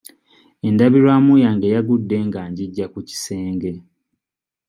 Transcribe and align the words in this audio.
Endabirwamu 0.67 1.33
yange 1.45 1.67
yagudde 1.75 2.17
nga 2.27 2.41
ngiggya 2.49 2.85
ku 2.93 2.99
kisenge. 3.07 3.71